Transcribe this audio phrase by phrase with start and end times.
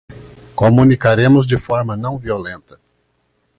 [0.55, 2.79] Comunicaremos de forma não violenta